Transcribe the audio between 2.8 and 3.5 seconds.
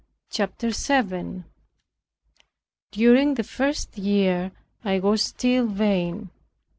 During the